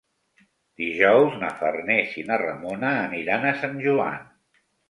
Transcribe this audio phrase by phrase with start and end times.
[0.81, 4.21] Dijous na Farners i na Ramona aniran a Sant Joan.